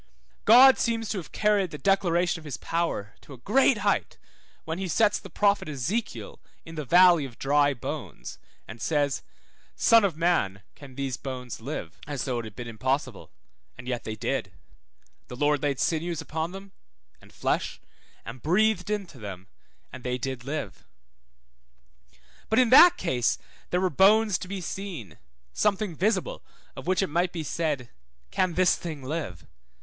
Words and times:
God 0.45 0.79
seems 0.79 1.09
to 1.09 1.19
have 1.19 1.31
carried 1.31 1.69
the 1.69 1.77
declaration 1.77 2.39
of 2.39 2.43
his 2.43 2.57
power 2.57 3.13
to 3.21 3.33
a 3.33 3.37
great 3.37 3.77
height, 3.85 4.17
when 4.65 4.79
he 4.79 4.87
sets 4.87 5.19
the 5.19 5.29
prophet 5.29 5.69
Ezekiel 5.69 6.39
in 6.65 6.73
the 6.73 6.83
valley 6.85 7.23
of 7.23 7.37
dry 7.37 7.75
bones, 7.75 8.39
and 8.67 8.81
says, 8.81 9.21
Son 9.75 10.03
of 10.03 10.17
man, 10.17 10.63
can 10.73 10.95
these 10.95 11.17
bones 11.17 11.61
live? 11.61 11.99
as 12.07 12.23
though 12.25 12.39
it 12.39 12.45
had 12.45 12.55
been 12.55 12.67
impossible, 12.67 13.29
and 13.77 13.87
yet 13.87 14.03
they 14.03 14.15
did; 14.15 14.51
the 15.27 15.35
Lord 15.35 15.61
laid 15.61 15.79
sinews 15.79 16.19
upon 16.19 16.51
them, 16.51 16.71
and 17.21 17.31
flesh, 17.31 17.79
and 18.25 18.41
breathed 18.41 18.89
into 18.89 19.19
them, 19.19 19.45
and 19.93 20.03
they 20.03 20.17
did 20.17 20.43
live. 20.45 20.83
But 22.49 22.57
in 22.57 22.71
that 22.71 22.97
case 22.97 23.37
there 23.69 23.79
were 23.81 23.91
bones 23.91 24.39
to 24.39 24.47
be 24.47 24.61
seen, 24.61 25.19
something 25.53 25.95
visible, 25.95 26.41
of 26.75 26.87
which 26.87 27.03
it 27.03 27.07
might 27.07 27.31
be 27.31 27.43
said, 27.43 27.91
Can 28.31 28.55
this 28.55 28.75
thing 28.75 29.03
live? 29.03 29.45